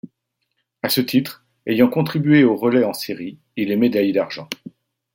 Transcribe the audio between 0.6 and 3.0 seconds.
À ce titre, ayant contribué au relais en